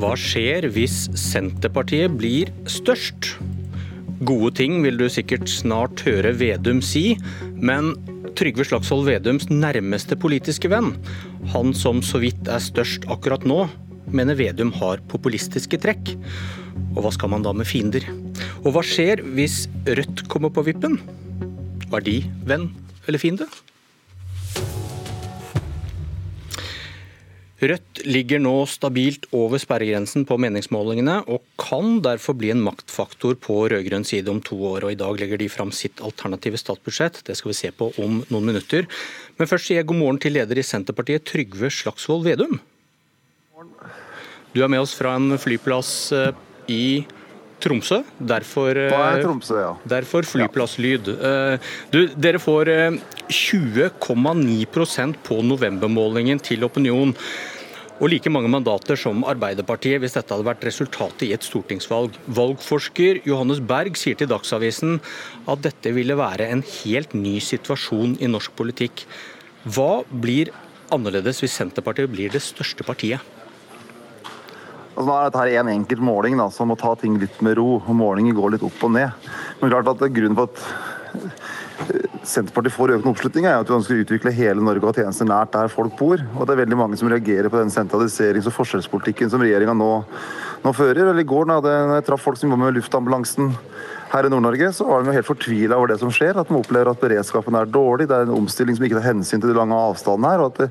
Hva 0.00 0.14
skjer 0.16 0.64
hvis 0.72 1.10
Senterpartiet 1.18 2.14
blir 2.16 2.48
størst? 2.72 3.34
Gode 4.24 4.54
ting 4.56 4.78
vil 4.80 4.96
du 4.96 5.04
sikkert 5.12 5.44
snart 5.52 6.00
høre 6.06 6.30
Vedum 6.40 6.80
si, 6.80 7.18
men 7.60 7.90
Trygve 8.38 8.64
Slagsvold 8.64 9.04
Vedums 9.10 9.50
nærmeste 9.52 10.16
politiske 10.16 10.70
venn, 10.72 10.94
han 11.52 11.74
som 11.76 12.00
så 12.00 12.22
vidt 12.22 12.48
er 12.48 12.64
størst 12.64 13.04
akkurat 13.12 13.44
nå, 13.44 13.66
mener 14.08 14.38
Vedum 14.40 14.72
har 14.78 15.04
populistiske 15.12 15.82
trekk. 15.84 16.14
Og 16.94 17.04
hva 17.04 17.12
skal 17.12 17.34
man 17.34 17.44
da 17.44 17.52
med 17.52 17.68
fiender? 17.68 18.06
Og 18.64 18.72
hva 18.72 18.86
skjer 18.86 19.20
hvis 19.36 19.66
Rødt 19.84 20.24
kommer 20.32 20.48
på 20.48 20.64
vippen? 20.70 20.96
Var 21.92 22.08
de 22.08 22.22
venn 22.48 22.70
eller 23.04 23.20
fiende? 23.20 23.50
Rødt 27.60 28.00
ligger 28.08 28.40
nå 28.40 28.54
stabilt 28.70 29.26
over 29.36 29.60
sperregrensen 29.60 30.24
på 30.24 30.38
meningsmålingene, 30.40 31.18
og 31.28 31.44
kan 31.60 31.98
derfor 32.00 32.38
bli 32.40 32.54
en 32.54 32.62
maktfaktor 32.64 33.36
på 33.36 33.58
rød-grønn 33.68 34.06
side 34.08 34.32
om 34.32 34.40
to 34.40 34.56
år. 34.70 34.86
og 34.86 34.94
I 34.94 35.00
dag 35.02 35.20
legger 35.20 35.42
de 35.42 35.48
fram 35.52 35.72
sitt 35.72 36.00
alternative 36.00 36.56
statsbudsjett. 36.56 37.20
Det 37.26 37.36
skal 37.36 37.52
vi 37.52 37.58
se 37.60 37.70
på 37.76 37.92
om 38.00 38.22
noen 38.30 38.48
minutter. 38.48 38.88
Men 39.36 39.50
først 39.50 39.68
sier 39.68 39.82
jeg 39.82 39.90
god 39.92 40.00
morgen 40.00 40.22
til 40.22 40.32
leder 40.38 40.56
i 40.56 40.64
Senterpartiet, 40.64 41.28
Trygve 41.28 41.68
Slagsvold 41.68 42.24
Vedum. 42.24 42.56
Du 44.54 44.64
er 44.64 44.68
med 44.72 44.80
oss 44.80 44.96
fra 44.96 45.14
en 45.20 45.36
flyplass 45.38 46.12
eh, 46.16 46.32
i 46.72 47.04
Tromsø. 47.60 48.00
Derfor, 48.18 48.72
eh, 48.72 49.20
Tromsø, 49.20 49.60
ja. 49.60 49.76
derfor 49.84 50.22
flyplasslyd. 50.24 51.08
Eh, 51.12 51.58
du, 51.92 52.08
dere 52.16 52.40
får 52.40 52.66
20,9% 53.28 55.14
på 55.28 55.42
novembermålingen 55.44 56.40
til 56.40 56.64
Opinion 56.64 57.14
og 58.00 58.08
like 58.08 58.32
mange 58.32 58.48
mandater 58.48 58.96
som 58.96 59.20
Arbeiderpartiet 59.28 60.00
hvis 60.00 60.16
dette 60.16 60.32
hadde 60.32 60.48
vært 60.48 60.64
resultatet 60.64 61.26
i 61.26 61.34
et 61.36 61.44
stortingsvalg. 61.44 62.16
Valgforsker 62.32 63.20
Johannes 63.28 63.60
Berg 63.60 63.98
sier 64.00 64.16
til 64.16 64.30
Dagsavisen 64.30 64.96
at 65.44 65.60
dette 65.66 65.92
ville 65.92 66.16
være 66.16 66.48
en 66.48 66.64
helt 66.64 67.12
ny 67.12 67.36
situasjon 67.44 68.16
i 68.24 68.30
norsk 68.32 68.56
politikk. 68.56 69.04
Hva 69.68 70.00
blir 70.08 70.48
annerledes 70.90 71.42
hvis 71.44 71.58
Senterpartiet 71.60 72.10
blir 72.10 72.32
det 72.32 72.40
største 72.42 72.86
partiet? 72.88 73.20
Altså, 74.96 75.06
nå 75.06 75.14
er 75.16 75.28
dette 75.28 75.60
en 75.60 75.70
enkelt 75.72 76.02
måling, 76.04 76.40
da, 76.40 76.48
så 76.50 76.64
man 76.64 76.74
må 76.74 76.80
ta 76.80 76.94
ting 76.98 77.14
litt 77.20 77.36
med 77.44 77.60
ro. 77.60 77.78
og 77.78 77.94
Målinger 77.96 78.36
går 78.36 78.56
litt 78.56 78.64
opp 78.66 78.80
og 78.88 78.96
ned. 78.96 79.28
Men 79.60 79.72
klart 79.72 79.92
at 79.92 80.02
grunnen 80.08 80.36
for 80.40 80.48
at 80.48 82.09
Senterpartiet 82.30 82.74
får 82.76 82.92
økende 82.94 83.10
oppslutning, 83.10 83.46
er 83.48 83.58
at 83.58 83.66
vi 83.66 83.74
ønsker 83.74 83.96
å 83.96 84.02
utvikle 84.04 84.32
hele 84.34 84.62
Norge 84.62 84.86
og 84.86 84.98
tjenester 84.98 85.26
nært 85.26 85.50
der 85.56 85.72
folk 85.72 85.96
bor. 85.98 86.20
Og 86.36 86.46
det 86.46 86.54
er 86.54 86.60
veldig 86.62 86.78
mange 86.78 86.98
som 87.00 87.10
reagerer 87.10 87.50
på 87.50 87.58
den 87.58 87.72
sentraliserings- 87.74 88.46
og 88.46 88.54
forskjellspolitikken 88.54 89.32
som 89.32 89.42
regjeringa 89.42 89.74
nå, 89.74 89.90
nå, 90.62 90.74
fører. 90.76 91.02
Eller 91.02 91.24
I 91.24 91.26
går 91.26 91.50
når 91.50 91.66
jeg 91.66 92.06
traff 92.06 92.22
folk 92.28 92.38
som 92.38 92.52
jobber 92.52 92.68
med 92.68 92.78
luftambulansen 92.78 93.50
her 94.12 94.26
i 94.26 94.30
Nord-Norge, 94.30 94.70
så 94.76 94.86
var 94.86 95.02
de 95.02 95.16
helt 95.16 95.26
fortvila 95.26 95.78
over 95.78 95.90
det 95.90 96.00
som 96.02 96.14
skjer. 96.14 96.38
At 96.38 96.50
de 96.50 96.58
opplever 96.58 96.92
at 96.92 97.02
beredskapen 97.02 97.58
er 97.58 97.70
dårlig. 97.70 98.06
Det 98.10 98.18
er 98.18 98.28
en 98.28 98.38
omstilling 98.38 98.78
som 98.78 98.86
ikke 98.86 99.00
tar 99.00 99.10
hensyn 99.10 99.42
til 99.42 99.50
de 99.50 99.58
lange 99.58 99.82
avstandene 99.90 100.34
her. 100.34 100.44
og 100.44 100.54
at 100.54 100.62
det 100.64 100.70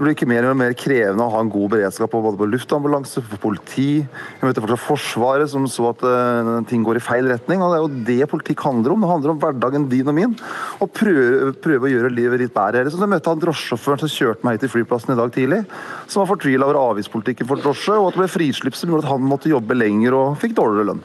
det 0.00 0.06
blir 0.06 0.14
ikke 0.16 0.28
mer 0.30 0.46
og 0.48 0.54
mer 0.56 0.72
krevende 0.72 1.20
å 1.20 1.32
ha 1.34 1.42
en 1.44 1.50
god 1.52 1.74
beredskap 1.74 2.14
både 2.14 2.38
på 2.40 2.46
luftambulanse, 2.48 3.20
på 3.20 3.38
politi. 3.42 3.88
Jeg 4.00 4.46
møter 4.48 4.64
fra 4.64 4.78
Forsvaret 4.80 5.50
som 5.52 5.66
så 5.68 5.90
at 5.90 6.04
uh, 6.08 6.48
ting 6.70 6.86
går 6.86 6.96
i 6.96 7.02
feil 7.04 7.28
retning. 7.28 7.60
og 7.60 7.74
Det 7.74 7.76
er 7.76 7.84
jo 7.84 8.06
det 8.08 8.30
politikk 8.32 8.64
handler 8.64 8.94
om. 8.94 9.04
Det 9.04 9.10
handler 9.10 9.34
om 9.34 9.42
hverdagen 9.42 9.84
din 9.92 10.08
og 10.08 10.16
min. 10.16 10.32
Og 10.80 10.88
prøve, 10.96 11.52
prøve 11.60 11.90
å 11.90 11.92
gjøre 11.92 12.14
livet 12.16 12.46
litt 12.46 12.56
bedre. 12.56 12.86
Jeg 12.88 13.12
møtte 13.12 13.34
han 13.34 13.44
drosjesjåføren 13.44 14.00
som 14.06 14.14
kjørte 14.14 14.48
meg 14.48 14.56
hit 14.56 14.64
til 14.64 14.72
flyplassen 14.78 15.12
i 15.12 15.20
dag 15.20 15.36
tidlig, 15.36 15.62
som 16.06 16.22
var 16.22 16.32
fortvila 16.32 16.70
over 16.70 16.80
avgiftspolitikken 16.80 17.52
for 17.52 17.60
drosje, 17.60 18.00
og 18.00 18.08
at 18.08 18.16
det 18.16 18.24
ble 18.24 18.34
frislipp 18.38 18.80
som 18.80 18.94
gjorde 18.94 19.04
at 19.04 19.12
han 19.12 19.28
måtte 19.28 19.52
jobbe 19.52 19.76
lenger 19.76 20.16
og 20.16 20.40
fikk 20.40 20.56
dårligere 20.56 20.94
lønn. 20.94 21.04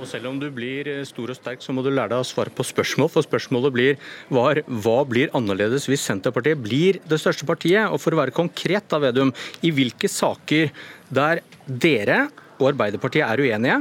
Og 0.00 0.08
Selv 0.08 0.30
om 0.30 0.38
du 0.40 0.46
blir 0.48 0.88
eh, 0.88 1.02
stor 1.04 1.28
og 1.28 1.36
sterk, 1.36 1.60
så 1.60 1.74
må 1.76 1.84
du 1.84 1.90
lære 1.92 2.14
deg 2.14 2.22
å 2.22 2.26
svare 2.26 2.52
på 2.56 2.64
spørsmål. 2.64 3.10
For 3.12 3.26
spørsmålet 3.26 3.74
blir 3.74 3.98
var, 4.32 4.62
hva 4.64 5.02
blir 5.04 5.32
annerledes 5.36 5.90
hvis 5.90 6.06
Senterpartiet 6.08 6.62
blir 6.64 7.02
det 7.04 7.20
største 7.20 7.44
partiet? 7.48 7.84
Og 7.92 8.00
for 8.00 8.16
å 8.16 8.22
være 8.22 8.34
konkret, 8.36 8.88
da, 8.88 9.00
Vedum, 9.04 9.34
i 9.60 9.72
hvilke 9.76 10.08
saker 10.08 10.72
der 11.12 11.44
dere 11.68 12.22
og 12.56 12.70
Arbeiderpartiet 12.72 13.28
er 13.28 13.44
uenige, 13.44 13.80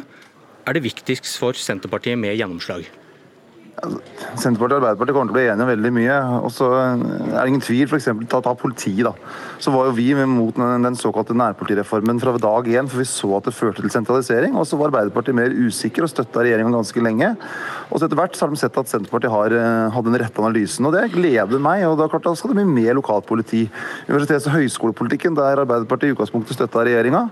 er 0.68 0.76
det 0.76 0.86
viktigst 0.86 1.40
for 1.40 1.56
Senterpartiet 1.56 2.20
med 2.20 2.36
gjennomslag? 2.36 2.99
Senterpartiet 3.80 4.78
og 4.78 4.82
Arbeiderpartiet 4.82 5.16
kommer 5.18 5.32
til 5.32 5.36
å 5.36 5.40
bli 5.40 5.46
enige 5.48 5.66
om 5.66 5.72
veldig 5.74 5.94
mye. 5.96 6.18
Og 6.44 6.52
så 6.54 6.70
er 6.80 7.40
det 7.40 7.48
ingen 7.52 7.66
tvil, 7.66 7.86
f.eks. 7.88 8.10
ta, 8.32 8.42
ta 8.46 8.56
politi. 8.58 8.96
da. 9.06 9.14
Så 9.60 9.74
var 9.74 9.90
jo 9.90 9.98
vi 9.98 10.10
mot 10.30 10.56
den 10.56 11.00
såkalte 11.00 11.38
nærpolitireformen 11.38 12.22
fra 12.22 12.36
dag 12.40 12.70
én, 12.74 12.90
for 12.90 13.02
vi 13.02 13.08
så 13.10 13.34
at 13.38 13.50
det 13.50 13.56
førte 13.58 13.84
til 13.84 13.94
sentralisering. 13.94 14.58
Og 14.60 14.68
så 14.68 14.80
var 14.80 14.92
Arbeiderpartiet 14.92 15.38
mer 15.38 15.56
usikker 15.56 16.06
og 16.06 16.12
støtta 16.14 16.46
regjeringa 16.46 16.76
ganske 16.76 17.04
lenge. 17.04 17.34
Og 17.90 17.98
så 17.98 18.08
etter 18.08 18.20
hvert 18.20 18.38
så 18.38 18.46
har 18.46 18.54
de 18.54 18.62
sett 18.62 18.80
at 18.80 18.92
Senterpartiet 18.92 19.34
har 19.34 19.58
hadde 19.94 20.12
den 20.12 20.20
rette 20.22 20.42
analysen, 20.42 20.88
og 20.88 20.96
det 20.96 21.10
gleder 21.14 21.62
meg. 21.62 21.86
og 21.88 21.98
Da, 22.00 22.08
klart, 22.12 22.26
da 22.26 22.36
skal 22.38 22.54
det 22.54 22.60
bli 22.62 22.68
mer 22.82 22.98
lokalt 22.98 23.28
politi. 23.30 23.66
Universitets- 24.08 24.48
og 24.50 24.58
høyskolepolitikken, 24.58 25.36
der 25.38 25.64
Arbeiderpartiet 25.64 26.12
i 26.12 26.16
utgangspunktet 26.16 26.58
støtta 26.58 26.86
regjeringa, 26.88 27.26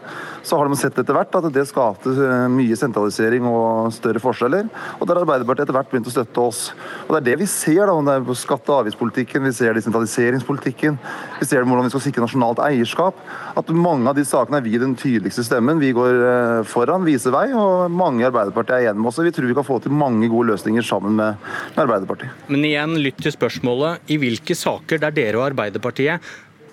så 0.44 0.59
har 0.59 0.68
de 0.68 0.80
sett 0.80 0.97
etter 0.97 1.16
hvert 1.18 1.36
at 1.38 1.50
det 1.53 1.68
skapte 1.69 2.13
eh, 2.13 2.47
mye 2.52 2.78
sentralisering 2.80 3.47
og 3.50 3.94
større 3.96 4.22
forskjeller. 4.24 4.69
Og 5.00 5.07
der 5.09 5.22
Arbeiderpartiet 5.24 5.68
etter 5.68 5.78
hvert 5.78 5.91
begynte 5.91 6.12
å 6.12 6.16
støtte 6.16 6.37
støtte 6.38 6.46
oss. 6.46 6.74
Og 7.08 7.16
Det 7.16 7.20
er 7.20 7.25
det 7.31 7.40
vi 7.42 7.48
ser, 7.48 7.86
da, 7.88 7.94
om 7.94 8.06
det 8.06 8.14
er 8.14 8.36
skatte- 8.36 8.70
og 8.70 8.86
avgiftspolitikken, 8.86 9.44
vi 9.44 9.52
ser 9.52 9.74
det 9.74 9.81
i 9.81 9.88
sentraliseringspolitikken, 9.88 10.98
vi 11.40 11.46
ser 11.46 11.64
det 11.64 11.68
hvordan 11.68 11.88
vi 11.88 11.90
skal 11.90 12.03
sikre 12.06 12.25
nasjonalt 12.25 12.59
eierskap. 12.59 13.16
At 13.58 13.70
mange 13.70 14.08
av 14.08 14.16
de 14.16 14.25
sakene 14.25 14.58
er 14.58 14.62
vi 14.62 14.78
den 14.78 14.96
tydeligste 14.96 15.44
stemmen. 15.44 15.80
Vi 15.80 15.94
går 15.94 16.14
eh, 16.14 16.64
foran, 16.64 17.06
viser 17.06 17.31
vei, 17.31 17.52
og 17.53 17.90
mange 17.92 18.22
i 18.22 18.28
Arbeiderpartiet 18.28 18.75
er 18.78 18.92
enige 18.92 19.02
med 19.02 19.12
oss. 19.12 19.20
Vi 19.20 19.31
tror 19.31 19.48
vi 19.48 19.58
kan 19.58 19.68
få 19.68 19.80
til 19.81 19.92
mange 19.92 20.28
gode 20.30 20.52
løsninger 20.52 20.84
sammen 20.84 21.16
med 21.16 21.36
Arbeiderpartiet. 21.75 22.30
Men 22.48 22.66
igjen, 22.66 22.98
lytt 23.02 23.22
til 23.22 23.34
spørsmålet. 23.34 24.04
I 24.08 24.19
hvilke 24.22 24.56
saker 24.56 25.02
der 25.02 25.16
dere 25.16 25.42
og 25.42 25.50
Arbeiderpartiet 25.52 26.22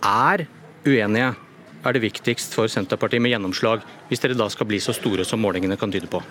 er 0.05 0.47
uenige, 0.85 1.35
er 1.85 1.93
det 1.93 2.01
viktigst 2.01 2.55
for 2.57 2.69
Senterpartiet 2.69 3.21
med 3.21 3.35
gjennomslag, 3.35 3.83
hvis 4.09 4.21
dere 4.21 4.37
da 4.37 4.49
skal 4.49 4.69
bli 4.69 4.81
så 4.81 4.95
store 4.97 5.25
som 5.29 5.41
målingene 5.45 5.77
kan 5.77 5.93
tyde 5.93 6.09
på? 6.09 6.23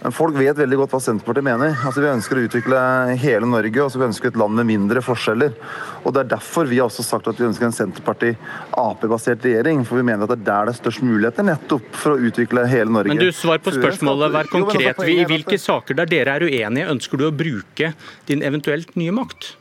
Men 0.00 0.14
folk 0.16 0.36
vet 0.38 0.56
veldig 0.56 0.78
godt 0.80 0.94
hva 0.94 1.00
Senterpartiet 1.04 1.44
mener. 1.44 1.74
Altså, 1.84 2.00
vi 2.00 2.08
ønsker 2.08 2.38
å 2.38 2.44
utvikle 2.46 2.78
hele 3.20 3.48
Norge, 3.48 3.82
og 3.84 3.90
så 3.92 4.00
vi 4.00 4.06
ønsker 4.06 4.30
et 4.30 4.38
land 4.40 4.56
med 4.56 4.68
mindre 4.70 5.02
forskjeller. 5.04 5.52
Og 6.00 6.14
Det 6.14 6.22
er 6.22 6.30
derfor 6.30 6.70
vi 6.70 6.78
har 6.80 6.88
også 6.88 7.04
sagt 7.04 7.28
at 7.28 7.36
vi 7.36 7.44
ønsker 7.44 7.68
en 7.68 7.76
Senterparti-Ap-basert 7.76 9.44
regjering. 9.44 9.84
For 9.84 10.00
vi 10.00 10.06
mener 10.08 10.24
at 10.24 10.32
det 10.32 10.38
er 10.40 10.46
der 10.48 10.70
det 10.70 10.74
er 10.74 10.80
størst 10.80 11.04
muligheter, 11.04 11.44
nettopp 11.50 11.92
for 11.92 12.16
å 12.16 12.30
utvikle 12.30 12.64
hele 12.70 12.96
Norge. 12.96 13.12
Men 13.12 13.20
du, 13.20 13.28
Svar 13.36 13.60
på 13.60 13.76
spørsmålet, 13.76 14.32
vær 14.38 14.52
konkret. 14.52 15.04
I 15.04 15.24
hvilke 15.28 15.60
saker 15.60 16.00
der 16.00 16.08
dere 16.08 16.38
er 16.38 16.48
uenige, 16.48 16.88
ønsker 16.96 17.20
du 17.20 17.28
å 17.28 17.34
bruke 17.34 17.92
din 18.30 18.44
eventuelt 18.46 18.96
nye 18.96 19.12
makt? 19.12 19.54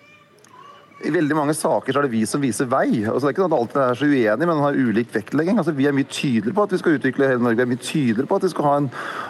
I 0.99 1.11
veldig 1.15 1.35
mange 1.37 1.53
saker 1.55 1.95
så 1.95 2.01
er 2.01 2.05
det 2.09 2.11
vi 2.11 2.25
som 2.27 2.41
viser 2.43 2.67
vei. 2.67 3.05
Altså, 3.07 3.21
det 3.23 3.29
er 3.29 3.35
ikke 3.35 3.43
sånn 3.45 3.53
at 3.53 3.59
alltid 3.59 3.77
er 3.85 3.99
så 3.99 4.07
uenige, 4.09 4.47
men 4.49 4.63
har 4.65 4.75
ulik 4.75 5.13
vektlegging. 5.13 5.59
Altså, 5.61 5.71
vi 5.77 5.85
er 5.87 5.93
mye 5.95 6.07
tydeligere 6.11 6.55
på 6.57 6.65
at 6.65 6.73
vi 6.73 6.79
skal 6.81 6.97
utvikle 6.97 7.29
hele 7.29 7.43
Norge. 7.45 7.59
Vi 7.61 7.63
er 7.63 7.69
mye 7.71 7.83
tydeligere 7.85 8.27
på 8.27 8.39
at 8.39 8.43
vi 8.43 8.49
skal 8.51 8.67
ha 8.67 8.73
en 8.81 8.89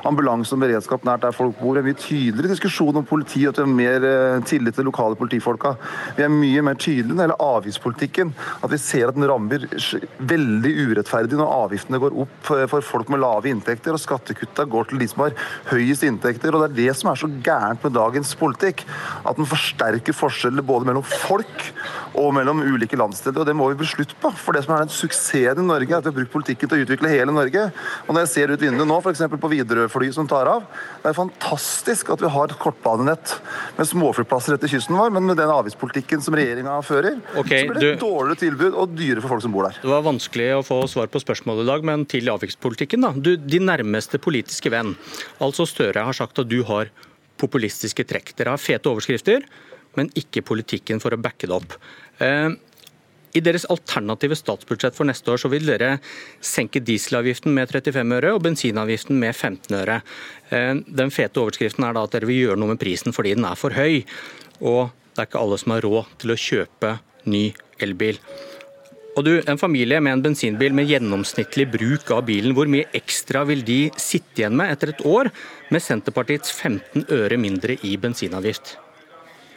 ambulanse 0.09 0.55
og 0.55 0.63
beredskap 0.63 1.05
nært 1.05 1.27
der 1.27 1.35
folk 1.37 1.59
bor. 1.59 1.77
Vi 1.77 1.83
er 1.83 1.85
mye 1.85 1.99
tydeligere 2.01 2.49
i 2.49 2.53
diskusjonen 2.55 3.01
om 3.03 3.09
politi, 3.09 3.43
at 3.45 3.59
vi 3.59 3.65
har 3.67 3.75
mer 3.75 4.07
eh, 4.09 4.37
tillit 4.49 4.79
til 4.79 4.89
lokale 4.89 5.19
politifolka. 5.19 5.75
Vi 6.17 6.25
er 6.25 6.33
mye 6.33 6.63
mer 6.65 6.79
tydelige 6.79 7.13
når 7.13 7.21
det 7.21 7.27
gjelder 7.27 7.45
avgiftspolitikken. 7.59 8.33
At 8.65 8.73
vi 8.73 8.81
ser 8.81 9.11
at 9.11 9.19
den 9.19 9.29
rammer 9.29 9.67
veldig 10.33 10.73
urettferdig 10.89 11.37
når 11.37 11.53
avgiftene 11.67 12.01
går 12.01 12.17
opp 12.25 12.51
for 12.73 12.89
folk 12.89 13.13
med 13.13 13.21
lave 13.21 13.53
inntekter, 13.53 13.93
og 13.93 14.01
skattekutta 14.01 14.65
går 14.65 14.89
til 14.89 15.03
de 15.03 15.11
som 15.13 15.27
har 15.27 15.37
høyest 15.69 16.07
inntekter. 16.09 16.49
Og 16.49 16.65
det 16.65 16.71
er 16.71 16.77
det 16.81 16.97
som 16.97 17.13
er 17.13 17.21
så 17.21 17.29
gærent 17.29 17.85
med 17.85 17.97
dagens 17.99 18.33
politikk. 18.41 18.87
At 19.21 19.37
den 19.37 19.49
forsterker 19.53 20.17
forskjeller 20.17 20.65
både 20.65 20.89
mellom 20.89 21.05
folk 21.05 21.58
og 22.17 22.31
mellom 22.35 22.61
ulike 22.63 22.97
landsdeler. 22.99 23.41
og 23.41 23.47
Det 23.49 23.55
må 23.57 23.69
vi 23.71 23.79
bli 23.81 23.89
slutt 23.89 24.15
på. 24.21 24.31
For 24.35 24.55
det 24.55 24.63
som 24.65 24.75
er 24.75 24.85
den 24.85 24.93
suksessen 24.93 25.63
i 25.63 25.65
Norge, 25.65 25.89
er 25.91 25.99
at 25.99 26.07
vi 26.07 26.11
har 26.11 26.17
brukt 26.17 26.33
politikken 26.33 26.69
til 26.69 26.79
å 26.79 26.85
utvikle 26.85 27.11
hele 27.11 27.33
Norge. 27.35 27.69
Og 28.07 28.13
Når 28.13 28.25
jeg 28.25 28.31
ser 28.33 28.53
ut 28.53 28.63
vinduet 28.63 28.89
nå, 28.89 28.99
f.eks. 29.03 29.25
på 29.29 29.51
Widerøe-flyet 29.53 30.17
som 30.17 30.27
tar 30.29 30.49
av, 30.49 30.65
det 31.03 31.11
er 31.11 31.17
fantastisk 31.17 32.11
at 32.13 32.23
vi 32.23 32.31
har 32.33 32.49
et 32.49 32.59
kortbanenett 32.61 33.35
med 33.77 33.89
småflyplasser 33.89 34.57
etter 34.57 34.71
kysten 34.71 34.97
vår, 34.97 35.13
men 35.15 35.27
med 35.29 35.39
den 35.39 35.51
avgiftspolitikken 35.53 36.23
som 36.25 36.37
regjeringa 36.37 36.79
fører, 36.85 37.19
okay, 37.39 37.65
så 37.65 37.73
blir 37.73 37.83
det 37.83 37.93
et 37.95 38.03
dårligere 38.03 38.41
tilbud 38.43 38.73
og 38.73 38.95
dyrere 38.97 39.23
for 39.23 39.35
folk 39.35 39.45
som 39.45 39.55
bor 39.55 39.69
der. 39.69 39.79
Det 39.83 39.91
var 39.91 40.05
vanskelig 40.07 40.49
å 40.57 40.65
få 40.65 40.81
svar 40.91 41.11
på 41.11 41.21
spørsmålet 41.23 41.67
i 41.67 41.71
dag, 41.71 41.85
men 41.91 42.07
til 42.09 42.31
avgiftspolitikken, 42.33 43.05
da. 43.05 43.13
Du, 43.15 43.35
din 43.39 43.67
nærmeste 43.69 44.21
politiske 44.21 44.71
venn, 44.73 44.95
altså 45.43 45.67
Støre, 45.69 46.03
har 46.07 46.15
sagt 46.17 46.41
at 46.41 46.49
du 46.49 46.61
har 46.67 46.89
populistiske 47.39 48.03
trekk. 48.07 48.33
Dere 48.37 48.55
har 48.55 48.61
fete 48.61 48.89
overskrifter 48.91 49.45
men 49.99 50.11
ikke 50.17 50.45
politikken 50.47 51.03
for 51.03 51.15
å 51.15 51.21
backe 51.21 51.49
det 51.49 51.55
opp. 51.55 51.77
Eh, 52.23 52.49
I 53.37 53.41
deres 53.45 53.67
alternative 53.69 54.37
statsbudsjett 54.39 54.95
for 54.97 55.05
neste 55.05 55.29
år 55.29 55.41
så 55.43 55.51
vil 55.53 55.67
dere 55.69 55.99
senke 56.41 56.81
dieselavgiften 56.81 57.53
med 57.53 57.69
35 57.69 58.15
øre 58.17 58.33
og 58.33 58.43
bensinavgiften 58.47 59.19
med 59.21 59.35
15 59.35 59.75
øre. 59.83 59.99
Eh, 60.49 60.73
den 60.87 61.13
fete 61.13 61.43
overskriften 61.43 61.85
er 61.85 61.97
da 61.97 62.07
at 62.07 62.15
dere 62.15 62.29
vil 62.29 62.47
gjøre 62.47 62.61
noe 62.61 62.73
med 62.73 62.81
prisen 62.81 63.15
fordi 63.15 63.35
den 63.37 63.45
er 63.45 63.59
for 63.59 63.77
høy. 63.77 64.01
Og 64.59 64.89
det 65.13 65.25
er 65.25 65.29
ikke 65.29 65.43
alle 65.43 65.59
som 65.61 65.75
har 65.75 65.85
råd 65.85 66.15
til 66.23 66.33
å 66.33 66.39
kjøpe 66.39 66.95
ny 67.29 67.49
elbil. 67.83 68.17
Og 69.17 69.25
du, 69.25 69.31
En 69.51 69.59
familie 69.59 69.99
med 69.99 70.13
en 70.13 70.21
bensinbil 70.29 70.73
med 70.75 70.87
gjennomsnittlig 70.87 71.65
bruk 71.73 72.11
av 72.15 72.23
bilen, 72.29 72.53
hvor 72.55 72.69
mye 72.71 72.87
ekstra 72.95 73.43
vil 73.49 73.65
de 73.67 73.89
sitte 73.99 74.43
igjen 74.43 74.55
med 74.55 74.71
etter 74.71 74.93
et 74.93 75.01
år 75.03 75.31
med 75.73 75.83
Senterpartiets 75.83 76.53
15 76.53 77.09
øre 77.17 77.39
mindre 77.41 77.75
i 77.83 77.97
bensinavgift? 77.99 78.77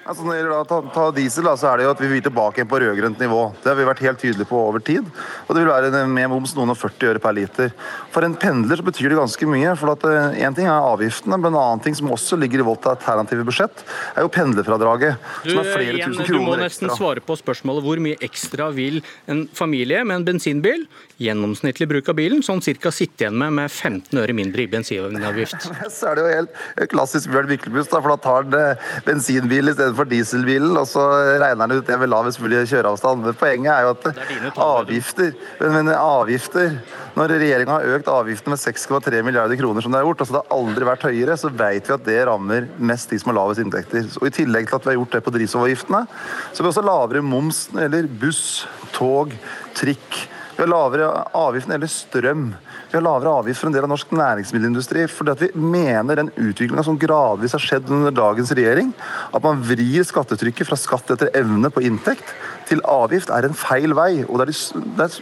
Altså 0.03 0.25
når 0.27 0.33
det 0.33 0.39
gjelder 0.41 0.67
ta, 0.67 0.79
ta 0.95 1.05
diesel, 1.15 1.47
da, 1.47 1.53
så 1.59 1.69
er 1.71 1.79
det 1.79 1.85
jo 1.87 1.93
at 1.95 2.01
vi 2.03 2.09
vil 2.11 2.23
tilbake 2.25 2.65
på 2.67 2.79
rød-grønt 2.83 3.21
nivå. 3.23 3.43
Det 3.63 3.71
har 3.71 3.77
vi 3.79 3.87
vært 3.87 4.03
helt 4.03 4.19
tydelige 4.19 4.49
på 4.51 4.59
over 4.59 4.83
tid. 4.83 5.07
Og 5.47 5.53
det 5.55 5.63
vil 5.63 5.71
være 5.71 6.07
med 6.11 6.31
moms 6.33 6.55
noen 6.57 6.73
og 6.75 6.79
40 6.81 7.13
øre 7.13 7.23
per 7.23 7.37
liter. 7.37 7.71
For 8.15 8.27
en 8.27 8.35
pendler 8.35 8.81
så 8.81 8.87
betyr 8.87 9.13
det 9.13 9.21
ganske 9.21 9.47
mye. 9.47 9.77
for 9.79 9.95
at 9.95 10.07
Én 10.11 10.49
eh, 10.49 10.57
ting 10.57 10.67
er 10.67 10.89
avgiftene, 10.89 11.39
men 11.39 11.53
en 11.53 11.61
annen 11.61 11.85
ting 11.85 11.95
som 11.95 12.11
også 12.11 12.39
ligger 12.41 12.65
i 12.65 12.67
vårt 12.67 12.89
alternative 12.91 13.47
budsjett, 13.47 13.85
er 14.17 14.27
jo 14.27 14.33
pendlerfradraget. 14.33 15.23
Du, 15.45 15.53
som 15.53 15.63
er 15.63 15.71
flere 15.71 15.95
igjen, 16.01 16.17
tusen 16.17 16.27
kroner 16.27 16.33
ekstra. 16.33 16.43
Du 16.43 16.51
må 16.51 16.59
nesten 16.59 16.91
ekstra. 16.91 16.99
svare 16.99 17.25
på 17.29 17.39
spørsmålet 17.39 17.87
hvor 17.87 18.03
mye 18.03 18.19
ekstra 18.27 18.69
vil 18.75 19.01
en 19.31 19.45
familie 19.55 20.03
med 20.03 20.21
en 20.21 20.27
bensinbil, 20.33 20.87
gjennomsnittlig 21.23 21.87
bruk 21.95 22.11
av 22.11 22.19
bilen, 22.19 22.43
sånn 22.43 22.65
cirka 22.65 22.91
sitte 22.91 23.29
igjen 23.29 23.39
med 23.39 23.55
med 23.55 23.71
15 23.71 24.19
øre 24.19 24.35
mindre 24.35 24.67
i 24.67 24.69
bensinavgift? 24.71 25.71
Så 25.95 26.11
er 26.11 26.19
det 26.19 26.27
jo 26.27 26.35
helt 26.35 26.91
klassisk 26.91 27.31
Bjørn 27.31 27.51
Myklebust, 27.53 27.95
for 27.95 28.17
da 28.17 28.19
tar 28.19 28.51
eh, 28.59 28.93
bensinbil 29.07 29.71
i 29.71 29.77
stedet 29.77 29.92
for 29.99 30.09
dieselbilen, 30.09 30.73
og 30.79 30.87
så 30.89 31.03
regner 31.41 31.67
han 31.67 31.75
ut 31.77 31.87
det 31.87 31.99
med 32.01 32.11
lavest 32.13 32.41
mulig 32.43 32.65
kjøreavstand. 32.71 33.25
Men 33.27 33.39
poenget 33.39 33.73
er 33.75 33.87
jo 33.87 33.95
at 33.95 34.59
avgifter, 34.63 35.33
men, 35.61 35.79
men 35.79 35.95
avgifter 35.97 36.77
Når 37.13 37.35
regjeringa 37.37 37.75
har 37.77 37.91
økt 37.99 38.07
avgiftene 38.09 38.55
med 38.55 38.61
6,3 38.63 39.19
milliarder 39.21 39.59
kroner, 39.61 39.85
som 39.85 39.93
det 39.93 39.99
har 40.01 40.07
gjort, 40.07 40.23
altså 40.25 40.33
det 40.33 40.41
har 40.41 40.55
aldri 40.57 40.87
vært 40.89 41.03
høyere, 41.05 41.35
så 41.37 41.51
vet 41.53 41.91
vi 41.91 41.93
at 41.93 42.07
det 42.07 42.15
rammer 42.25 42.71
mest 42.81 43.13
de 43.13 43.19
som 43.21 43.29
har 43.29 43.37
lavest 43.37 43.61
inntekter. 43.61 44.07
Og 44.17 44.31
I 44.31 44.33
tillegg 44.33 44.71
til 44.71 44.79
at 44.79 44.87
vi 44.87 44.95
har 44.95 44.97
gjort 44.97 45.19
det 45.19 45.21
på 45.27 45.35
drivstoffavgiftene, 45.35 46.07
så 46.09 46.63
har 46.63 46.65
vi 46.65 46.73
også 46.73 46.87
lavere 46.89 47.25
moms 47.27 47.67
gjelder 47.75 48.09
buss, 48.23 48.65
tog, 48.97 49.35
trikk. 49.77 50.23
Vi 50.53 50.61
har 50.61 50.69
lavere 50.69 51.09
avgift 51.33 51.69
når 51.69 51.73
det 51.73 51.79
gjelder 51.79 51.93
strøm. 51.93 52.43
Vi 52.91 52.97
har 52.99 53.05
lavere 53.05 53.31
avgift 53.41 53.63
for 53.63 53.71
en 53.71 53.77
del 53.77 53.87
av 53.87 53.91
norsk 53.93 54.11
næringsmiddelindustri. 54.13 55.07
fordi 55.09 55.31
at 55.33 55.43
vi 55.43 55.51
mener 55.57 56.17
den 56.17 56.31
utviklinga 56.37 56.85
som 56.85 56.99
gradvis 56.99 57.53
har 57.57 57.63
skjedd 57.63 57.89
under 57.89 58.13
dagens 58.13 58.53
regjering, 58.53 58.93
at 59.33 59.43
man 59.43 59.63
vrir 59.65 60.05
skattetrykket 60.05 60.69
fra 60.69 60.77
skatt 60.77 61.11
etter 61.15 61.31
evne 61.35 61.71
på 61.73 61.83
inntekt 61.83 62.35
til 62.69 62.83
avgift, 62.85 63.31
er 63.31 63.49
en 63.49 63.57
feil 63.57 63.97
vei. 63.97 64.25
Og 64.29 64.39
det 64.39 64.49
er 64.49 64.53
de, 64.53 64.83
det 64.97 65.07
er, 65.07 65.17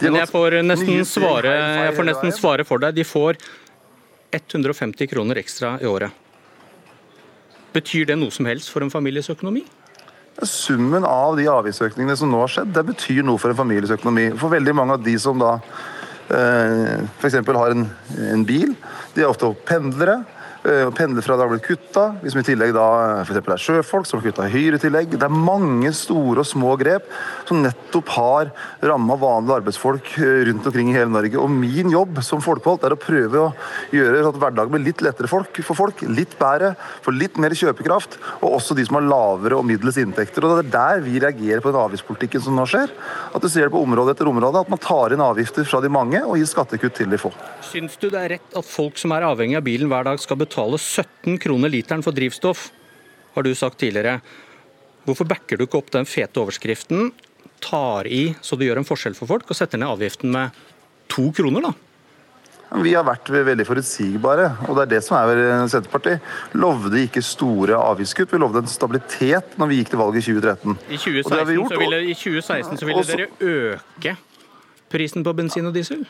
de 0.00 0.10
Men 0.10 0.20
jeg 0.20 0.32
får 0.34 0.58
nesten, 0.62 1.04
svare, 1.08 1.54
jeg 1.88 1.94
får 1.96 2.10
nesten 2.10 2.36
svare 2.36 2.68
for 2.68 2.84
deg. 2.84 2.94
De 2.94 3.04
får 3.08 3.40
150 4.34 5.08
kroner 5.08 5.40
ekstra 5.40 5.78
i 5.80 5.88
året. 5.88 6.12
Betyr 7.74 8.12
det 8.12 8.18
noe 8.20 8.30
som 8.30 8.46
helst 8.46 8.70
for 8.70 8.84
en 8.84 8.92
families 8.92 9.32
økonomi? 9.32 9.64
Summen 10.42 11.04
av 11.06 11.36
de 11.38 11.46
avgiftsøkningene 11.48 12.16
som 12.18 12.32
nå 12.32 12.40
har 12.42 12.50
skjedd, 12.50 12.72
det 12.74 12.82
betyr 12.88 13.22
noe 13.22 13.38
for 13.38 13.52
en 13.52 13.58
families 13.58 13.92
økonomi. 13.94 14.32
For 14.40 14.50
veldig 14.52 14.74
mange 14.74 14.96
av 14.98 15.04
de 15.04 15.14
som 15.22 15.38
da 15.38 15.58
Eh, 16.28 17.00
f.eks. 17.18 17.34
har 17.46 17.70
en, 17.74 17.84
en 18.32 18.44
bil. 18.48 18.72
De 19.14 19.22
er 19.22 19.28
ofte 19.28 19.50
pendlere. 19.68 20.22
Eh, 20.64 20.88
har 20.88 21.48
blitt 21.48 21.62
kutta. 21.62 22.16
Vi 22.22 22.30
som 22.32 22.40
i 22.40 22.44
tillegg 22.46 22.70
da 22.72 22.84
eh, 23.20 23.26
f.eks. 23.26 23.40
er 23.52 23.60
sjøfolk, 23.60 24.06
som 24.08 24.16
har 24.16 24.30
kutta 24.30 24.46
hyretillegg. 24.48 25.10
Det 25.12 25.26
er 25.26 25.34
mange 25.36 25.90
store 25.92 26.40
og 26.40 26.48
små 26.48 26.72
grep 26.80 27.10
som 27.44 27.60
nettopp 27.60 28.12
har 28.14 28.52
ramma 28.80 29.18
vanlige 29.20 29.58
arbeidsfolk 29.60 30.08
eh, 30.16 30.46
rundt 30.48 30.64
omkring 30.70 30.88
i 30.88 30.94
hele 30.96 31.12
Norge. 31.12 31.36
Og 31.36 31.52
min 31.52 31.92
jobb 31.92 32.22
som 32.24 32.40
folkevalgt 32.40 32.86
er 32.88 32.94
å 32.96 33.00
prøve 33.00 33.42
å 33.42 33.50
gjøre 33.92 34.22
at 34.30 34.38
hverdagen 34.40 34.72
blir 34.72 34.86
litt 34.86 35.04
lettere 35.04 35.28
for 35.28 35.44
folk. 35.76 36.00
Litt 36.08 36.32
bedre, 36.40 36.72
for 37.04 37.12
litt 37.12 37.36
mer 37.36 37.52
kjøpekraft. 37.52 38.16
Og 38.40 38.56
også 38.56 38.78
de 38.78 38.88
som 38.88 38.96
har 38.96 39.04
lavere 39.10 39.60
og 39.60 39.68
middels 39.68 40.00
inntekter. 40.00 40.48
Og 40.48 40.62
Det 40.62 40.64
er 40.64 40.72
der 40.78 41.04
vi 41.04 41.20
reagerer 41.20 41.60
på 41.60 41.74
den 41.74 41.82
avgiftspolitikken 41.82 42.46
som 42.46 42.56
nå 42.56 42.64
skjer. 42.72 42.88
At 43.36 43.44
du 43.44 43.50
ser 43.52 43.68
det 43.68 43.74
på 43.76 43.84
område 43.84 44.16
etter 44.16 44.32
område, 44.32 44.64
at 44.64 44.72
man 44.72 44.80
tar 44.80 45.12
inn 45.12 45.26
avgifter 45.28 45.68
fra 45.68 45.84
de 45.84 45.92
mange 45.92 46.24
og 46.24 46.40
gir 46.40 46.48
skattekutt 46.48 46.96
til 47.02 47.12
de 47.12 47.20
få. 47.20 47.34
Syns 47.68 48.00
du 48.00 48.08
det 48.08 48.24
er 48.24 48.36
rett 48.38 48.56
at 48.56 48.72
folk 48.72 48.96
som 48.96 49.12
er 49.12 49.28
avhengig 49.28 49.60
av 49.60 49.68
bilen 49.68 49.92
hver 49.92 50.08
dag 50.08 50.24
skal 50.24 50.40
betale 50.40 50.53
betale 50.54 50.78
17 50.78 51.38
kroner 51.38 51.68
literen 51.68 52.02
for 52.02 52.14
drivstoff, 52.14 52.70
har 53.34 53.42
du 53.42 53.54
sagt 53.54 53.78
tidligere. 53.78 54.20
Hvorfor 55.04 55.26
backer 55.26 55.58
du 55.58 55.66
ikke 55.66 55.80
opp 55.80 55.90
den 55.90 56.06
fete 56.06 56.40
overskriften, 56.40 57.10
tar 57.60 58.06
i 58.06 58.36
så 58.40 58.56
det 58.56 58.68
gjør 58.68 58.78
en 58.78 58.86
forskjell 58.86 59.16
for 59.18 59.26
folk, 59.26 59.50
og 59.50 59.58
setter 59.58 59.80
ned 59.80 59.90
avgiften 59.90 60.30
med 60.30 60.54
to 61.10 61.30
kroner, 61.34 61.66
da? 61.66 61.74
Vi 62.84 62.94
har 62.94 63.04
vært 63.06 63.28
veldig 63.30 63.66
forutsigbare, 63.66 64.46
og 64.66 64.78
det 64.78 64.82
er 64.84 64.92
det 64.94 65.02
som 65.04 65.18
er 65.18 65.66
Senterpartiet. 65.70 66.22
Lovde 66.58 67.02
ikke 67.04 67.22
store 67.22 67.76
avgiftskutt, 67.78 68.32
vi 68.32 68.40
lovde 68.42 68.64
en 68.64 68.70
stabilitet 68.70 69.58
når 69.60 69.70
vi 69.70 69.78
gikk 69.78 69.92
til 69.92 70.02
valget 70.02 70.22
i 70.22 70.38
2013. 70.38 70.78
I 70.88 70.98
2016, 70.98 71.68
så 71.70 71.82
ville, 71.82 72.00
i 72.02 72.16
2016 72.18 72.80
så 72.80 72.88
ville 72.90 73.06
dere 73.10 73.28
øke 73.42 74.16
prisen 74.94 75.26
på 75.26 75.34
bensin 75.34 75.66
og 75.66 75.74
diesel? 75.74 76.06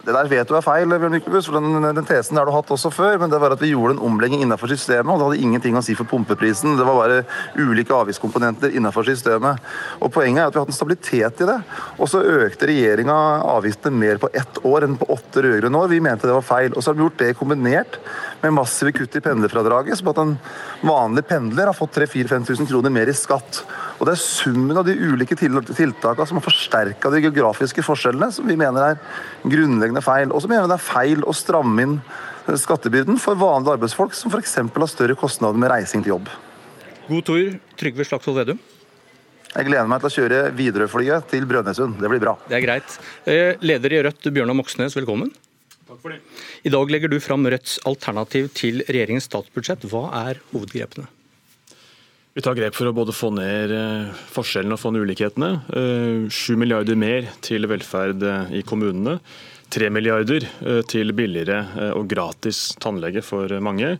Det 0.00 0.14
der 0.16 0.28
vet 0.30 0.48
du 0.48 0.54
er 0.56 0.64
feil, 0.64 0.88
Bjørn 0.88 1.12
Myklebust, 1.12 1.50
for 1.50 1.60
den, 1.60 1.84
den, 1.84 2.06
tesen 2.08 2.38
har 2.40 2.48
du 2.48 2.54
hatt 2.54 2.70
også 2.72 2.88
før. 2.94 3.18
Men 3.20 3.32
det 3.32 3.40
var 3.42 3.52
at 3.52 3.60
vi 3.60 3.72
gjorde 3.74 3.98
en 3.98 4.02
omlegging 4.08 4.40
innenfor 4.44 4.70
systemet, 4.72 5.10
og 5.12 5.20
det 5.20 5.26
hadde 5.26 5.44
ingenting 5.44 5.76
å 5.76 5.82
si 5.84 5.96
for 5.98 6.08
pumpeprisen. 6.08 6.78
Det 6.78 6.86
var 6.88 6.96
bare 6.96 7.18
ulike 7.60 7.92
avgiftskomponenter 7.92 8.72
innenfor 8.78 9.04
systemet. 9.10 9.60
Og 10.00 10.08
Poenget 10.14 10.42
er 10.42 10.48
at 10.48 10.56
vi 10.56 10.60
har 10.60 10.64
hatt 10.64 10.72
en 10.72 10.78
stabilitet 10.78 11.44
i 11.44 11.50
det. 11.50 11.58
Og 11.98 12.08
så 12.08 12.22
økte 12.24 12.70
regjeringa 12.70 13.18
avgiftene 13.52 14.00
mer 14.00 14.22
på 14.22 14.32
ett 14.40 14.62
år 14.64 14.88
enn 14.88 14.96
på 15.00 15.10
åtte 15.12 15.44
rød-grønne 15.44 15.84
år. 15.84 15.92
Vi 15.92 16.00
mente 16.08 16.30
det 16.30 16.38
var 16.38 16.48
feil. 16.48 16.72
Og 16.72 16.80
så 16.80 16.90
har 16.90 16.98
vi 16.98 17.04
gjort 17.04 17.20
det 17.20 17.36
kombinert 17.36 18.00
med 18.40 18.56
massive 18.56 18.94
kutt 18.96 19.20
i 19.20 19.24
pendlerfradraget, 19.24 20.00
som 20.00 20.10
at 20.14 20.24
en 20.24 20.36
vanlig 20.86 21.26
pendler 21.28 21.68
har 21.68 21.76
fått 21.76 22.00
3000-5000 22.00 22.72
kroner 22.72 22.94
mer 22.94 23.12
i 23.12 23.16
skatt. 23.16 23.64
Og 24.00 24.08
Det 24.08 24.14
er 24.14 24.22
summen 24.22 24.78
av 24.80 24.86
de 24.88 24.94
ulike 24.96 25.36
tiltakene 25.36 26.24
som 26.26 26.38
har 26.38 26.44
forsterka 26.46 27.10
de 27.12 27.20
geografiske 27.20 27.84
forskjellene, 27.84 28.30
som 28.32 28.48
vi 28.48 28.56
mener 28.56 28.94
er 28.94 29.00
grunnleggende 29.44 30.00
feil. 30.00 30.32
Og 30.32 30.40
så 30.40 30.48
mener 30.48 30.64
vi 30.64 30.72
det 30.72 30.78
er 30.78 30.86
feil 30.86 31.26
å 31.28 31.36
stramme 31.36 31.84
inn 31.84 31.98
skattebyrden 32.48 33.20
for 33.20 33.36
vanlige 33.38 33.76
arbeidsfolk 33.76 34.16
som 34.16 34.32
f.eks. 34.32 34.56
har 34.56 34.90
større 34.90 35.18
kostnader 35.20 35.60
med 35.60 35.68
reising 35.70 36.00
til 36.00 36.14
jobb. 36.14 36.32
God 37.10 37.28
tur, 37.28 37.52
Trygve 37.76 38.08
Slagsvold 38.08 38.40
Vedum. 38.40 38.64
Jeg 39.50 39.66
gleder 39.66 39.88
meg 39.90 40.00
til 40.00 40.08
å 40.08 40.14
kjøre 40.14 40.40
Widerøe-flyet 40.56 41.30
til 41.34 41.46
Brønnøysund. 41.50 42.00
Det 42.00 42.10
blir 42.10 42.22
bra. 42.22 42.36
Det 42.48 42.56
er 42.56 42.64
greit. 42.64 42.98
Eh, 43.28 43.52
leder 43.60 43.96
i 43.98 44.02
Rødt, 44.06 44.32
Bjørnar 44.32 44.56
Moxnes, 44.56 44.96
velkommen. 44.96 45.32
Takk 45.90 46.00
for 46.00 46.14
det. 46.14 46.20
I 46.64 46.72
dag 46.72 46.92
legger 46.94 47.10
du 47.10 47.18
fram 47.20 47.44
Rødts 47.50 47.80
alternativ 47.90 48.52
til 48.56 48.84
regjeringens 48.86 49.26
statsbudsjett. 49.26 49.88
Hva 49.90 50.06
er 50.30 50.40
hovedgrepene? 50.54 51.10
Vi 52.32 52.42
tar 52.46 52.54
grep 52.54 52.76
for 52.78 52.86
å 52.86 52.94
både 52.94 53.14
få 53.14 53.32
ned 53.34 53.72
eh, 53.74 54.10
forskjellene 54.30 54.76
og 54.76 54.78
få 54.78 54.92
ned 54.94 55.02
ulikhetene. 55.02 55.48
Eh, 55.74 56.28
sju 56.30 56.54
milliarder 56.60 56.98
mer 56.98 57.26
til 57.42 57.66
velferd 57.66 58.22
eh, 58.22 58.52
i 58.60 58.62
kommunene. 58.66 59.16
Tre 59.70 59.86
milliarder 59.90 60.42
til 60.90 61.12
billigere 61.14 61.60
og 61.94 62.08
gratis 62.10 62.72
tannlege 62.82 63.22
for 63.22 63.52
mange. 63.62 63.92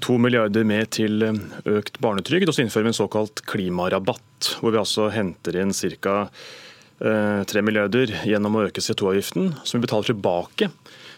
To 0.00 0.16
milliarder 0.16 0.64
mer 0.64 0.86
til 0.88 1.20
økt 1.20 1.98
barnetrygd, 2.00 2.48
og 2.48 2.56
så 2.56 2.64
innfører 2.64 2.86
vi 2.86 2.92
en 2.94 2.96
såkalt 2.96 3.42
klimarabatt. 3.44 4.54
Hvor 4.62 4.72
vi 4.72 4.80
altså 4.80 5.10
henter 5.12 5.60
inn 5.60 5.76
ca. 5.76 6.22
3 7.00 7.64
milliarder 7.64 8.14
gjennom 8.24 8.56
å 8.56 8.64
øke 8.70 8.80
CO2-avgiften, 8.84 9.52
som 9.68 9.76
vi 9.76 9.84
betaler 9.84 10.08
tilbake 10.08 10.70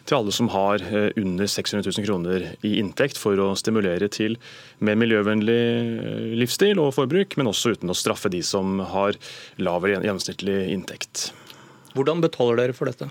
til 0.09 0.18
alle 0.18 0.35
som 0.35 0.50
har 0.52 0.82
eh, 0.82 1.11
under 1.21 1.49
600 1.49 1.87
000 1.87 2.06
kroner 2.06 2.47
i 2.66 2.75
inntekt, 2.80 3.21
for 3.21 3.38
å 3.38 3.52
stimulere 3.59 4.09
til 4.12 4.37
mer 4.85 4.99
miljøvennlig 5.00 5.61
eh, 5.62 6.35
livsstil 6.40 6.80
og 6.82 6.94
forbruk, 6.99 7.37
men 7.38 7.50
også 7.50 7.76
uten 7.76 7.92
å 7.92 7.99
straffe 7.99 8.32
de 8.32 8.42
som 8.47 8.80
har 8.92 9.18
lavere 9.62 10.00
gjennomsnittlig 10.00 10.59
inntekt. 10.75 11.30
Hvordan 11.97 12.23
betaler 12.25 12.62
dere 12.62 12.76
for 12.76 12.90
dette? 12.90 13.11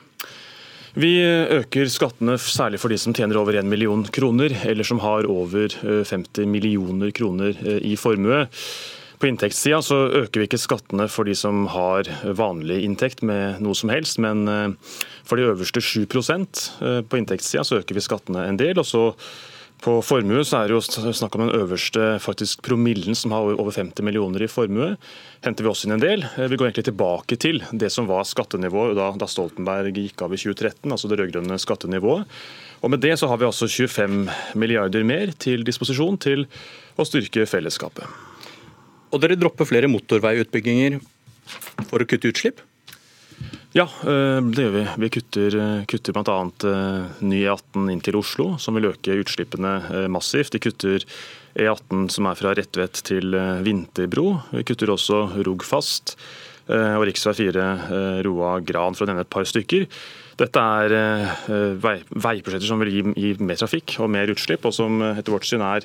Vi 0.91 1.21
øker 1.23 1.87
skattene 1.87 2.33
særlig 2.41 2.81
for 2.81 2.91
de 2.91 2.97
som 2.99 3.13
tjener 3.15 3.39
over 3.39 3.55
1 3.55 3.69
million 3.71 4.01
kroner, 4.11 4.51
eller 4.67 4.83
som 4.87 4.99
har 5.03 5.29
over 5.31 5.71
50 5.71 6.43
eh, 6.43 6.49
millioner 6.49 7.13
kroner 7.15 7.55
i 7.79 7.95
formue. 7.99 8.43
På 9.21 9.27
inntektssida 9.29 9.83
så 9.85 9.97
øker 10.17 10.41
vi 10.41 10.47
ikke 10.47 10.57
skattene 10.57 11.05
for 11.05 11.29
de 11.29 11.35
som 11.37 11.67
har 11.69 12.07
vanlig 12.33 12.79
inntekt 12.87 13.19
med 13.21 13.59
noe 13.61 13.77
som 13.77 13.91
helst, 13.93 14.17
men 14.17 14.47
eh, 14.49 14.95
for 15.21 15.37
de 15.37 15.45
øverste 15.45 15.77
7 15.77 16.07
eh, 16.07 17.01
på 17.05 17.19
inntektssida 17.19 17.61
så 17.67 17.77
øker 17.83 17.93
vi 17.93 18.01
skattene 18.01 18.47
en 18.49 18.57
del. 18.57 18.79
og 18.81 18.87
så 18.89 19.03
på 19.81 19.95
formue 20.05 20.41
så 20.45 20.59
er 20.59 20.69
det 20.69 20.75
jo 20.75 21.13
snakk 21.13 21.35
om 21.37 21.43
den 21.45 21.55
øverste 21.57 22.17
faktisk 22.21 22.63
promillen 22.65 23.17
som 23.17 23.33
har 23.33 23.53
over 23.53 23.73
50 23.73 24.05
millioner 24.05 24.41
i 24.41 24.49
formue. 24.49 24.95
Henter 25.45 25.65
vi 25.65 25.69
også 25.69 25.87
inn 25.87 25.95
en 25.99 26.03
del. 26.03 26.25
Eh, 26.25 26.49
vi 26.49 26.57
går 26.57 26.71
egentlig 26.71 26.89
tilbake 26.89 27.37
til 27.37 27.61
det 27.69 27.91
som 27.93 28.09
var 28.09 28.25
skattenivået 28.25 28.97
da, 28.97 29.11
da 29.13 29.29
Stoltenberg 29.29 29.93
gikk 30.01 30.25
av 30.25 30.33
i 30.33 30.41
2013, 30.41 30.89
altså 30.89 31.13
det 31.13 31.21
rød-grønne 31.21 31.61
skattenivået. 31.61 32.41
Og 32.81 32.89
Med 32.89 33.05
det 33.05 33.13
så 33.21 33.29
har 33.29 33.37
vi 33.37 33.45
altså 33.45 33.69
25 33.69 34.25
milliarder 34.57 35.05
mer 35.05 35.37
til 35.37 35.61
disposisjon 35.61 36.17
til 36.17 36.49
å 36.97 37.05
styrke 37.05 37.45
fellesskapet. 37.45 38.30
Og 39.11 39.19
dere 39.19 39.39
dropper 39.39 39.67
flere 39.67 39.91
motorveiutbygginger 39.91 40.99
for 41.89 42.03
å 42.03 42.07
kutte 42.07 42.31
utslipp? 42.31 42.61
Ja, 43.71 43.85
eh, 44.03 44.39
det 44.51 44.65
gjør 44.65 44.73
vi. 44.75 44.83
Vi 44.99 45.09
kutter, 45.15 45.55
eh, 45.55 45.83
kutter 45.87 46.15
bl.a. 46.15 46.39
Eh, 46.67 47.23
ny 47.23 47.43
E18 47.45 47.91
inn 47.91 48.01
til 48.03 48.17
Oslo, 48.19 48.57
som 48.59 48.75
vil 48.75 48.89
øke 48.91 49.15
utslippene 49.15 50.07
massivt. 50.11 50.51
De 50.51 50.59
kutter 50.59 51.05
E18 51.55 52.09
som 52.11 52.27
er 52.27 52.35
fra 52.35 52.53
Retvet 52.53 53.01
til 53.07 53.31
Vinterbro. 53.63 54.43
Vi 54.51 54.63
kutter 54.63 54.91
også 54.91 55.43
Rogfast. 55.45 56.17
og 56.71 57.03
rv. 57.03 57.11
4 57.11 58.21
Roa-Gran, 58.23 58.95
for 58.95 59.03
å 59.03 59.07
nevne 59.09 59.25
et 59.25 59.29
par 59.29 59.43
stykker. 59.43 59.87
Dette 60.37 60.55
er 60.55 61.75
vei, 61.75 61.97
veiprosjekter 62.07 62.67
som 62.67 62.79
vil 62.79 62.91
gi, 62.93 63.01
gi, 63.17 63.35
mer 63.43 63.57
trafikk 63.59 63.99
og 63.99 64.09
mer 64.13 64.27
utslipp, 64.31 64.63
og 64.63 64.71
som 64.71 65.01
etter 65.01 65.33
vårt 65.33 65.43
syn 65.43 65.59
er 65.59 65.83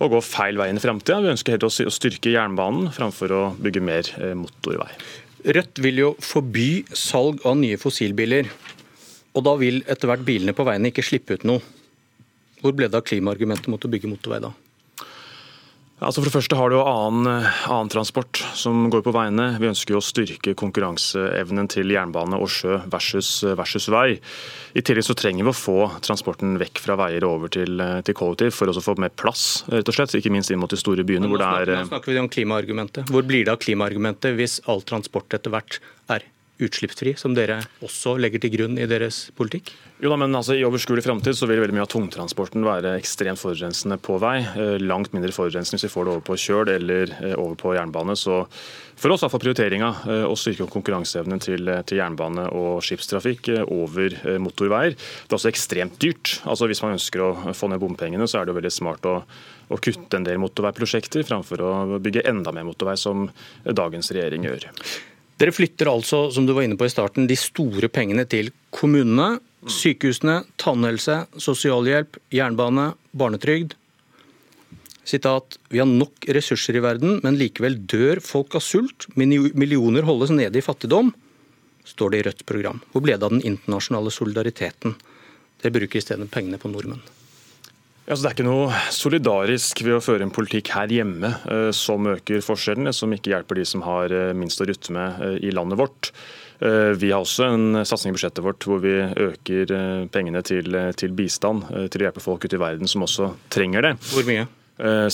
å 0.00 0.08
gå 0.12 0.20
feil 0.24 0.58
vei 0.60 0.68
inn 0.70 0.80
i 0.80 0.82
framtida. 0.82 1.22
Vi 1.24 1.32
ønsker 1.32 1.56
helt 1.56 1.66
å 1.68 1.72
styrke 1.72 2.34
jernbanen 2.34 2.90
framfor 2.94 3.32
å 3.32 3.42
bygge 3.60 3.82
mer 3.84 4.10
motorvei. 4.38 4.90
Rødt 5.56 5.78
vil 5.78 6.00
jo 6.02 6.10
forby 6.20 6.84
salg 6.90 7.44
av 7.46 7.58
nye 7.60 7.78
fossilbiler. 7.80 8.50
Og 9.36 9.44
da 9.46 9.52
vil 9.60 9.82
etter 9.86 10.10
hvert 10.10 10.24
bilene 10.26 10.56
på 10.56 10.64
veiene 10.66 10.90
ikke 10.90 11.04
slippe 11.04 11.36
ut 11.36 11.44
noe. 11.48 11.62
Hvor 12.62 12.72
ble 12.76 12.88
det 12.88 12.98
av 12.98 13.04
klimaargumentet 13.06 13.68
mot 13.70 13.84
å 13.84 13.90
bygge 13.92 14.10
motorvei 14.10 14.40
da? 14.42 14.52
Altså 15.96 16.20
for 16.20 16.28
det 16.28 16.34
første 16.34 16.56
har 16.58 16.68
du 16.68 16.76
annen, 16.76 17.46
annen, 17.72 17.88
transport 17.88 18.42
som 18.58 18.90
går 18.92 19.00
på 19.06 19.14
veiene. 19.16 19.46
Vi 19.56 19.68
ønsker 19.70 19.94
jo 19.94 20.02
å 20.02 20.04
styrke 20.04 20.52
konkurranseevnen 20.58 21.70
til 21.72 21.94
jernbane 21.94 22.36
og 22.36 22.50
sjø 22.52 22.82
versus, 22.92 23.30
versus, 23.56 23.88
vei. 23.88 24.18
I 24.76 24.84
tillegg 24.84 25.06
så 25.08 25.16
trenger 25.16 25.48
vi 25.48 25.54
å 25.54 25.56
få 25.56 25.78
transporten 26.04 26.58
vekk 26.60 26.84
fra 26.84 26.98
veier 27.00 27.24
og 27.24 27.38
over 27.38 27.54
til, 27.56 27.80
til 28.04 28.18
kollektiv 28.18 28.52
for 28.58 28.68
å 28.68 28.84
få 28.84 28.98
mer 29.00 29.14
plass, 29.16 29.64
rett 29.72 29.88
og 29.88 29.96
slett. 29.96 30.18
Ikke 30.20 30.34
minst 30.34 30.52
inn 30.52 30.60
mot 30.60 30.72
de 30.72 30.80
store 30.80 31.06
byene. 31.06 31.30
Nå, 31.32 31.40
snakker, 31.40 31.72
nå 31.80 31.88
snakker 31.88 32.12
vi 32.12 32.20
om 32.20 32.32
klimaargumentet. 32.36 33.08
Hvor 33.08 33.24
blir 33.24 33.48
det 33.48 33.56
av 33.56 33.62
klimaargumentet 33.64 34.36
hvis 34.36 34.60
all 34.68 34.84
transport 34.84 35.32
etter 35.32 35.54
hvert 35.54 35.80
er 36.12 36.28
utslippsfri, 36.62 37.14
som 37.20 37.34
dere 37.36 37.58
også 37.84 38.16
legger 38.20 38.40
til 38.42 38.54
grunn 38.54 38.78
i 38.80 38.88
deres 38.88 39.26
politikk? 39.36 39.72
Jo 40.00 40.10
da, 40.12 40.18
men 40.20 40.34
altså, 40.36 40.52
I 40.56 40.64
overskuelig 40.66 41.04
framtid 41.06 41.38
vil 41.48 41.60
veldig 41.62 41.76
mye 41.76 41.84
av 41.86 41.92
tungtransporten 41.92 42.64
være 42.66 42.96
ekstremt 42.98 43.40
forurensende 43.40 43.96
på 44.00 44.18
vei. 44.20 44.38
Eh, 44.44 44.76
langt 44.82 45.14
mindre 45.16 45.32
forurensende 45.32 45.80
hvis 45.80 45.88
vi 45.88 45.92
får 45.94 46.04
det 46.04 46.12
over 46.14 46.26
på 46.26 46.36
kjøl 46.40 46.72
eller 46.74 47.14
eh, 47.16 47.32
over 47.32 47.56
på 47.60 47.72
jernbane. 47.76 48.16
Så 48.20 48.42
for 48.96 49.14
oss 49.14 49.24
er 49.24 49.32
prioriteringa 49.32 49.90
eh, 50.04 50.26
å 50.28 50.36
styrke 50.36 50.68
konkurranseevnen 50.72 51.40
til, 51.40 51.72
til, 51.88 52.00
jernbane 52.02 52.48
og 52.56 52.84
skipstrafikk 52.84 53.52
over 53.64 54.16
motorveier. 54.42 54.96
Det 54.96 55.32
er 55.32 55.40
også 55.40 55.52
ekstremt 55.52 56.00
dyrt. 56.02 56.38
Altså 56.44 56.68
Hvis 56.68 56.84
man 56.84 56.96
ønsker 56.98 57.24
å 57.24 57.32
få 57.56 57.72
ned 57.72 57.80
bompengene, 57.80 58.28
så 58.28 58.40
er 58.40 58.46
det 58.46 58.52
jo 58.52 58.60
veldig 58.60 58.76
smart 58.76 59.08
å, 59.08 59.18
å 59.72 59.80
kutte 59.80 60.20
en 60.20 60.28
del 60.28 60.40
motorveiprosjekter 60.44 61.24
framfor 61.24 61.64
å 61.64 61.74
bygge 61.96 62.28
enda 62.28 62.52
mer 62.52 62.68
motorvei, 62.68 62.96
som 63.00 63.30
dagens 63.64 64.12
regjering 64.12 64.48
gjør. 64.50 64.70
Dere 65.36 65.52
flytter 65.52 65.90
altså, 65.90 66.30
som 66.32 66.46
du 66.48 66.54
var 66.56 66.64
inne 66.64 66.78
på 66.80 66.86
i 66.88 66.92
starten, 66.92 67.26
de 67.28 67.36
store 67.36 67.90
pengene 67.92 68.24
til 68.28 68.48
kommunene, 68.72 69.36
sykehusene, 69.68 70.38
tannhelse, 70.60 71.24
sosialhjelp, 71.42 72.16
jernbane, 72.32 72.92
barnetrygd. 73.12 73.74
Sitat, 75.06 75.58
Vi 75.68 75.78
har 75.78 75.86
nok 75.86 76.24
ressurser 76.34 76.76
i 76.76 76.82
verden, 76.82 77.20
men 77.22 77.36
likevel 77.38 77.76
dør 77.86 78.20
folk 78.24 78.56
av 78.58 78.64
sult. 78.64 79.06
Millioner 79.14 80.02
holdes 80.08 80.32
nede 80.34 80.58
i 80.58 80.64
fattigdom, 80.64 81.12
står 81.84 82.10
det 82.10 82.18
i 82.18 82.26
Rødts 82.26 82.48
program. 82.48 82.80
Hvor 82.92 83.04
ble 83.04 83.14
det 83.14 83.28
av 83.28 83.36
den 83.36 83.44
internasjonale 83.44 84.10
solidariteten? 84.10 84.96
Dere 85.62 85.76
bruker 85.76 86.00
isteden 86.00 86.32
pengene 86.32 86.58
på 86.58 86.72
nordmenn. 86.72 87.04
Altså, 88.06 88.22
det 88.22 88.28
er 88.28 88.34
ikke 88.36 88.46
noe 88.46 88.80
solidarisk 88.94 89.80
ved 89.82 89.96
å 89.96 90.02
føre 90.04 90.22
en 90.22 90.32
politikk 90.34 90.70
her 90.76 90.92
hjemme 90.94 91.32
eh, 91.50 91.70
som 91.74 92.06
øker 92.06 92.44
forskjellene, 92.44 92.92
som 92.94 93.10
ikke 93.10 93.32
hjelper 93.32 93.58
de 93.58 93.64
som 93.66 93.82
har 93.82 94.14
eh, 94.14 94.34
minst 94.38 94.62
å 94.62 94.66
rutte 94.68 94.94
med 94.94 95.24
eh, 95.26 95.38
i 95.48 95.54
landet 95.54 95.80
vårt. 95.80 96.12
Vi 96.56 97.10
har 97.12 97.20
også 97.20 97.50
en 97.50 97.82
satsing 97.84 98.08
i 98.08 98.16
budsjettet 98.16 98.40
vårt 98.40 98.64
hvor 98.64 98.78
vi 98.80 98.94
øker 98.96 99.68
pengene 100.08 100.40
til, 100.40 100.72
til, 100.96 101.12
bistand 101.12 101.66
til 101.92 102.00
å 102.00 102.06
hjelpe 102.06 102.22
folk 102.24 102.46
ute 102.46 102.56
i 102.56 102.60
verden 102.62 102.88
som 102.88 103.04
også 103.04 103.28
trenger 103.52 103.84
det. 103.84 103.90
Hvor 104.08 104.24
mye? 104.24 104.46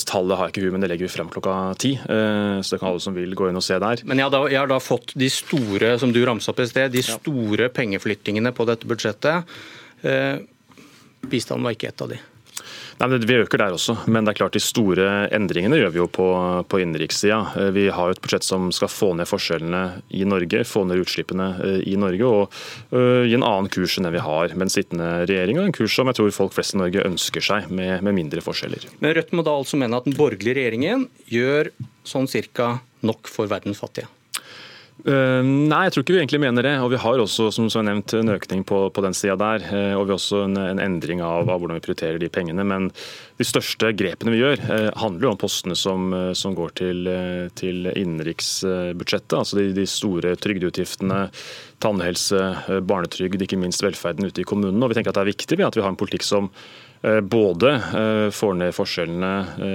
Tallet 0.07 0.39
har 0.39 0.47
jeg 0.47 0.53
ikke 0.53 0.61
i 0.61 0.63
huet, 0.63 0.75
men 0.77 0.85
det 0.85 0.91
legger 0.93 1.09
vi 1.09 1.11
frem 1.17 1.33
klokka 1.33 1.57
ti. 1.83 1.91
Så 1.99 2.77
det 2.77 2.79
kan 2.79 2.93
alle 2.93 3.03
som 3.03 3.19
vil 3.19 3.35
gå 3.35 3.51
inn 3.51 3.59
og 3.59 3.67
se 3.67 3.75
der. 3.75 4.07
Men 4.07 4.23
jeg 4.23 4.29
har 4.29 4.35
da, 4.37 4.43
jeg 4.55 4.61
har 4.61 4.71
da 4.71 4.79
fått 4.79 5.11
de 5.19 5.27
store 5.35 5.97
som 5.99 6.15
du 6.15 6.23
ramsa 6.23 6.55
opp 6.55 6.63
i 6.63 6.71
sted, 6.71 6.95
de 6.95 7.03
store 7.11 7.67
ja. 7.67 7.75
pengeflyttingene 7.75 8.55
på 8.55 8.69
dette 8.71 8.87
budsjettet. 8.87 9.51
Bistanden 11.27 11.67
var 11.67 11.75
ikke 11.75 11.91
et 11.91 12.07
av 12.07 12.15
de. 12.15 12.23
Nei, 13.01 13.09
Vi 13.17 13.39
øker 13.41 13.57
der 13.57 13.75
også, 13.75 13.95
men 14.07 14.25
det 14.25 14.33
er 14.33 14.39
klart 14.41 14.55
de 14.57 14.61
store 14.63 15.07
endringene 15.33 15.79
gjør 15.79 15.93
vi 15.93 16.01
jo 16.01 16.07
på, 16.11 16.27
på 16.69 16.79
innenrikssida. 16.83 17.39
Eh, 17.59 17.71
vi 17.75 17.87
har 17.89 18.09
jo 18.09 18.15
et 18.15 18.21
budsjett 18.23 18.45
som 18.45 18.69
skal 18.75 18.91
få 18.91 19.13
ned 19.17 19.29
forskjellene 19.29 19.83
i 20.13 20.23
Norge, 20.29 20.63
få 20.67 20.85
ned 20.87 21.03
utslippene 21.03 21.49
eh, 21.63 21.79
i 21.93 21.97
Norge 21.99 22.29
og 22.29 22.57
uh, 22.93 23.23
gi 23.25 23.35
en 23.37 23.45
annen 23.45 23.69
kurs 23.73 23.97
enn 23.97 24.07
det 24.07 24.13
vi 24.15 24.23
har 24.23 24.53
med 24.53 24.67
den 24.67 24.73
sittende 24.73 25.09
regjeringa. 25.29 25.65
En 25.67 25.75
kurs 25.75 25.95
som 25.95 26.09
jeg 26.09 26.19
tror 26.19 26.33
folk 26.35 26.55
flest 26.55 26.77
i 26.77 26.81
Norge 26.81 27.05
ønsker 27.07 27.43
seg, 27.43 27.69
med, 27.73 27.99
med 28.05 28.17
mindre 28.17 28.43
forskjeller. 28.45 28.87
Men 29.03 29.15
Rødt 29.17 29.33
må 29.35 29.45
da 29.45 29.55
altså 29.57 29.79
mene 29.79 29.99
at 29.99 30.07
den 30.07 30.17
borgerlige 30.17 30.59
regjeringen 30.59 31.07
gjør 31.31 31.71
sånn 32.07 32.29
cirka 32.31 32.77
nok 33.03 33.31
for 33.31 33.49
verdens 33.51 33.81
fattige? 33.83 34.09
Uh, 35.03 35.41
nei, 35.43 35.81
jeg 35.87 35.93
tror 35.95 36.03
ikke 36.05 36.13
vi 36.15 36.19
egentlig 36.21 36.39
mener 36.45 36.63
det. 36.63 36.73
Og 36.79 36.91
Vi 36.93 36.99
har 37.01 37.19
også 37.19 37.49
som 37.51 37.67
så 37.71 37.81
nevnt, 37.83 38.13
en 38.15 38.31
økning 38.35 38.61
på, 38.67 38.85
på 38.93 39.03
den 39.03 39.15
sida 39.17 39.35
der. 39.39 39.65
Uh, 39.67 39.97
og 39.97 40.05
vi 40.05 40.13
har 40.13 40.19
også 40.19 40.43
en, 40.45 40.59
en 40.61 40.79
endring 40.79 41.23
av, 41.23 41.49
av, 41.49 41.59
hvordan 41.59 41.79
vi 41.79 41.83
prioriterer 41.87 42.21
de 42.21 42.29
pengene. 42.31 42.63
Men 42.67 42.87
de 43.41 43.47
største 43.47 43.91
grepene 43.99 44.35
vi 44.35 44.39
gjør, 44.43 44.63
uh, 44.69 44.91
handler 45.01 45.27
jo 45.27 45.33
om 45.33 45.41
postene 45.41 45.75
som, 45.79 46.13
som 46.37 46.55
går 46.55 46.75
til, 46.79 47.09
til 47.59 47.89
innenriksbudsjettet. 47.91 49.37
Altså 49.39 49.59
de, 49.59 49.67
de, 49.75 49.87
store 49.89 50.37
trygdeutgiftene, 50.39 51.25
tannhelse, 51.83 52.39
barnetrygd, 52.87 53.43
ikke 53.43 53.59
minst 53.59 53.83
velferden 53.83 54.29
ute 54.29 54.45
i 54.45 54.47
kommunene. 54.47 54.85
Og 54.85 54.93
vi 54.93 55.01
tenker 55.01 55.11
at 55.11 55.19
det 55.19 55.25
er 55.25 55.33
viktig 55.33 55.59
at 55.65 55.75
vi 55.75 55.83
har 55.83 55.91
en 55.91 55.99
politikk 55.99 56.25
som 56.25 56.51
både 57.03 57.73
får 58.31 58.53
ned 58.55 58.71
forskjellene 58.77 59.33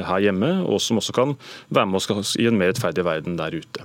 her 0.08 0.24
hjemme, 0.24 0.48
og 0.64 0.80
som 0.80 1.02
også 1.02 1.12
kan 1.12 1.36
være 1.68 1.92
med 1.92 2.00
oss 2.00 2.32
i 2.40 2.48
en 2.48 2.56
mer 2.56 2.72
rettferdig 2.72 3.04
verden 3.04 3.36
der 3.36 3.60
ute. 3.60 3.84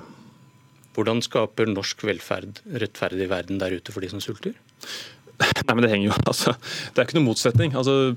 Hvordan 0.94 1.24
skaper 1.26 1.70
norsk 1.72 2.06
velferd 2.06 2.62
rettferdig 2.84 3.30
verden 3.32 3.62
der 3.62 3.78
ute 3.78 3.94
for 3.94 4.06
de 4.06 4.12
som 4.12 4.22
sulter? 4.24 4.54
Nei, 5.42 5.74
men 5.74 5.82
Det 5.86 5.94
henger 5.94 6.12
jo, 6.12 6.20
altså, 6.30 6.54
det 6.94 7.02
er 7.02 7.08
ikke 7.08 7.18
noen 7.18 7.32
motsetning. 7.32 7.74
Altså, 7.80 8.14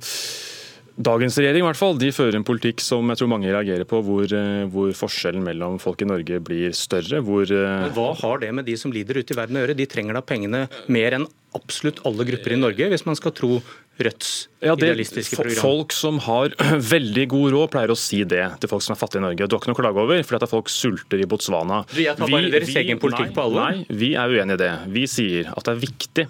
Dagens 0.96 1.34
regjering 1.36 1.60
i 1.60 1.66
hvert 1.66 1.76
fall, 1.76 1.98
de 2.00 2.08
fører 2.08 2.38
en 2.38 2.44
politikk 2.46 2.80
som 2.80 3.04
jeg 3.12 3.20
tror 3.20 3.28
mange 3.28 3.50
reagerer 3.52 3.84
på, 3.88 3.98
hvor, 4.00 4.24
eh, 4.32 4.62
hvor 4.72 4.94
forskjellen 4.96 5.44
mellom 5.44 5.76
folk 5.76 6.00
i 6.00 6.08
Norge 6.08 6.38
blir 6.40 6.72
større. 6.72 7.20
Hvor, 7.20 7.44
eh, 7.44 7.90
hva 7.92 8.14
har 8.16 8.38
det 8.40 8.48
med 8.54 8.64
de 8.64 8.78
som 8.80 8.90
lider 8.90 9.20
ute 9.20 9.34
i 9.34 9.36
verden 9.36 9.58
å 9.58 9.60
gjøre? 9.60 9.76
De 9.76 9.84
trenger 9.84 10.16
da 10.16 10.22
pengene 10.24 10.62
mer 10.88 11.18
enn 11.18 11.26
absolutt 11.54 12.00
alle 12.08 12.24
grupper 12.24 12.56
i 12.56 12.60
Norge, 12.60 12.88
hvis 12.88 13.04
man 13.04 13.14
skal 13.14 13.32
tro 13.32 13.60
Rødts 13.96 14.32
ja, 14.60 14.74
det, 14.76 14.90
idealistiske 14.90 15.38
program. 15.38 15.60
Folk 15.62 15.94
som 15.96 16.18
har 16.26 16.52
veldig 16.94 17.26
god 17.32 17.54
råd, 17.54 17.68
pleier 17.72 17.92
å 17.94 17.98
si 17.98 18.22
det 18.28 18.44
til 18.60 18.72
folk 18.72 18.84
som 18.84 18.96
er 18.96 19.00
fattige 19.00 19.22
i 19.22 19.26
Norge. 19.26 19.46
Du 19.48 19.56
har 19.56 19.62
ikke 19.62 19.72
noe 19.72 19.78
å 19.78 19.82
klage 19.82 20.02
over, 20.04 20.24
fordi 20.28 20.48
at 20.48 20.52
folk 20.52 20.72
sulter 20.72 21.22
i 21.22 21.28
Botswana. 21.30 21.82
Jeg 21.96 22.18
tar 22.18 22.28
bare 22.28 22.48
vi, 22.48 22.54
deres 22.58 22.74
egen 22.82 23.00
politikk 23.00 23.30
nei, 23.30 23.36
på 23.36 23.46
alvor. 23.46 23.70
Nei, 23.72 24.00
vi 24.02 24.12
er 24.20 24.36
uenig 24.36 24.58
i 24.58 24.62
det. 24.66 24.72
Vi 24.98 25.06
sier 25.10 25.52
at 25.54 25.64
det 25.68 25.76
er 25.76 25.86
viktig 25.86 26.26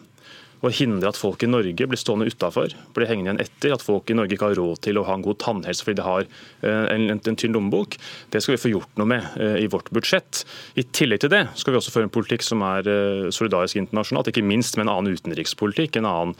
å 0.64 0.70
hindre 0.72 1.10
at 1.10 1.18
folk 1.18 1.42
i 1.44 1.48
Norge 1.50 1.86
blir 1.88 2.00
stående 2.00 2.28
utafor, 2.30 2.72
blir 2.96 3.08
hengende 3.10 3.34
igjen 3.34 3.42
etter. 3.44 3.74
At 3.76 3.84
folk 3.84 4.10
i 4.10 4.16
Norge 4.16 4.36
ikke 4.36 4.50
har 4.50 4.58
råd 4.58 4.80
til 4.86 5.00
å 5.00 5.04
ha 5.08 5.16
en 5.16 5.24
god 5.24 5.40
tannhelse 5.42 5.84
fordi 5.84 6.00
de 6.00 6.06
har 6.06 6.24
eh, 6.26 6.84
en, 6.94 7.08
en, 7.12 7.20
en 7.20 7.38
tynn 7.38 7.54
lommebok. 7.56 7.98
Det 8.32 8.42
skal 8.42 8.56
vi 8.56 8.62
få 8.62 8.72
gjort 8.72 9.00
noe 9.00 9.10
med 9.10 9.26
eh, 9.42 9.58
i 9.64 9.68
vårt 9.72 9.90
budsjett. 9.94 10.44
I 10.80 10.86
tillegg 10.96 11.24
til 11.24 11.32
det 11.32 11.42
skal 11.60 11.74
vi 11.74 11.80
også 11.80 11.94
føre 11.94 12.08
en 12.08 12.14
politikk 12.14 12.46
som 12.46 12.64
er 12.66 12.88
eh, 12.90 13.26
solidarisk 13.34 13.80
internasjonalt, 13.82 14.32
ikke 14.32 14.46
minst 14.46 14.78
med 14.78 14.86
en 14.86 14.94
annen 14.94 15.18
utenrikspolitikk. 15.18 16.00
En 16.00 16.08
annen 16.10 16.34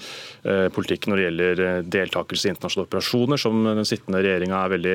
politikk 0.75 1.06
når 1.08 1.18
det 1.18 1.25
gjelder 1.25 1.61
deltakelse 1.90 2.46
i 2.46 2.50
internasjonale 2.52 2.87
operasjoner, 2.87 3.40
som 3.40 3.64
den 3.66 3.88
sittende 3.88 4.20
regjeringa 4.25 4.58
er 4.62 4.73
veldig 4.73 4.94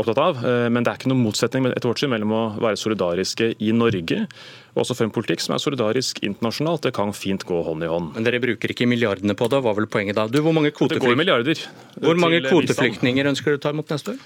opptatt 0.00 0.20
av. 0.22 0.42
Men 0.72 0.84
det 0.84 0.92
er 0.92 1.00
ikke 1.00 1.10
noen 1.10 1.24
motsetning 1.24 1.66
etter 1.70 1.90
vårt 1.90 2.02
syn 2.02 2.12
mellom 2.12 2.34
å 2.36 2.42
være 2.62 2.78
solidariske 2.80 3.52
i 3.62 3.72
Norge 3.76 4.24
og 4.72 4.84
også 4.84 4.96
for 4.96 5.04
en 5.04 5.12
politikk 5.12 5.42
som 5.44 5.54
er 5.56 5.60
solidarisk 5.60 6.22
internasjonalt. 6.24 6.86
Det 6.86 6.94
kan 6.96 7.12
fint 7.16 7.44
gå 7.48 7.58
hånd 7.66 7.84
i 7.84 7.90
hånd. 7.90 8.14
Men 8.16 8.24
dere 8.24 8.40
bruker 8.40 8.72
ikke 8.72 8.88
milliardene 8.88 9.36
på 9.36 9.48
det, 9.52 9.60
hva 9.60 9.72
var 9.72 9.80
vel 9.82 9.90
poenget 9.92 10.16
da? 10.16 10.28
Du, 10.32 10.40
hvor 10.44 10.54
mange, 10.56 10.72
milliarder 10.72 11.66
hvor 12.00 12.20
mange 12.20 12.40
kvoteflyktninger 12.46 13.28
ønsker 13.34 13.52
du 13.52 13.60
å 13.60 13.62
ta 13.66 13.74
imot 13.74 13.92
neste 13.92 14.16
år? 14.16 14.22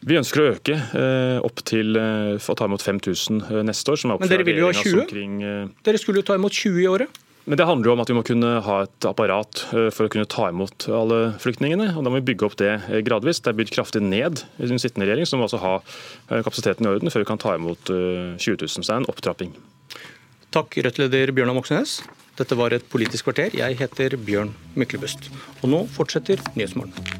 Vi 0.00 0.16
ønsker 0.16 0.40
å 0.40 0.44
øke 0.54 0.76
eh, 0.96 1.38
opp 1.44 1.60
til 1.68 1.96
eh, 2.00 2.36
å 2.40 2.54
ta 2.56 2.68
imot 2.68 2.84
5000 2.84 3.42
eh, 3.44 3.64
neste 3.68 3.92
år. 3.92 4.06
Men 4.16 4.30
dere 4.30 4.46
vil 4.48 4.62
jo 4.62 4.70
ha 4.70 4.76
20? 4.76 5.02
Omkring, 5.02 5.34
eh, 5.44 5.66
dere 5.84 6.00
skulle 6.00 6.22
jo 6.22 6.28
ta 6.30 6.38
imot 6.40 6.56
20 6.56 6.80
i 6.80 6.86
året? 6.88 7.20
Men 7.44 7.58
Det 7.60 7.66
handler 7.66 7.88
jo 7.88 7.92
om 7.92 8.00
at 8.00 8.08
vi 8.08 8.16
må 8.16 8.22
kunne 8.24 8.48
ha 8.64 8.76
et 8.86 9.08
apparat 9.08 9.62
eh, 9.74 9.90
for 9.92 10.06
å 10.08 10.12
kunne 10.12 10.28
ta 10.30 10.48
imot 10.48 10.86
alle 10.88 11.20
flyktningene. 11.42 11.90
og 11.92 12.06
Da 12.06 12.12
må 12.12 12.22
vi 12.22 12.30
bygge 12.32 12.48
opp 12.48 12.56
det 12.60 12.72
gradvis. 13.04 13.42
Det 13.44 13.52
er 13.52 13.58
bygd 13.60 13.74
kraftig 13.76 14.00
ned 14.06 14.44
i 14.56 14.70
den 14.70 14.80
sittende 14.80 15.08
regjering, 15.08 15.28
så 15.28 15.36
må 15.36 15.48
altså 15.48 15.60
ha 15.60 15.74
kapasiteten 16.30 16.88
i 16.88 16.94
orden 16.94 17.12
før 17.12 17.26
vi 17.26 17.28
kan 17.34 17.42
ta 17.42 17.58
imot 17.58 17.92
20 17.92 18.56
000. 18.56 18.72
Så 18.72 18.86
det 18.86 18.94
er 18.94 19.02
en 19.02 19.10
opptrapping. 19.12 19.52
Takk, 20.50 20.80
Rødt-leder 20.82 21.30
Bjørnar 21.30 21.54
Moxnes. 21.54 22.00
Dette 22.34 22.56
var 22.58 22.74
et 22.74 22.88
Politisk 22.90 23.28
kvarter. 23.28 23.54
Jeg 23.54 23.78
heter 23.78 24.18
Bjørn 24.18 24.50
Myklebust. 24.74 25.30
Og 25.62 25.70
nå 25.70 25.84
fortsetter 25.94 26.42
Nyhetsmorgen. 26.56 27.19